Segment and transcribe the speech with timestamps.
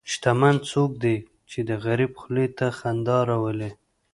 [0.11, 1.15] شتمن څوک دی
[1.49, 3.71] چې د غریب خولې ته خندا راولي.